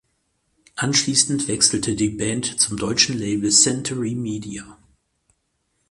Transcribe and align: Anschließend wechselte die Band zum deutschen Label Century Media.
Anschließend 0.77 1.47
wechselte 1.47 1.93
die 1.95 2.09
Band 2.09 2.59
zum 2.59 2.75
deutschen 2.75 3.19
Label 3.19 3.51
Century 3.51 4.15
Media. 4.15 4.79